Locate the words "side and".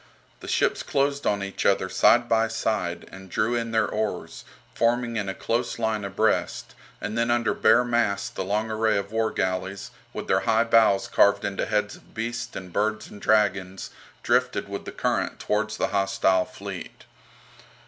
2.47-3.29